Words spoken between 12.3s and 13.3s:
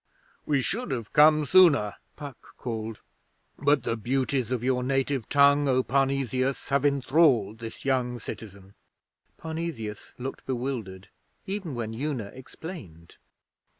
explained.